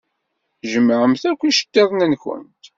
Tjemɛemt 0.61 1.23
akk 1.31 1.41
iceṭṭiḍen-nkent? 1.43 2.63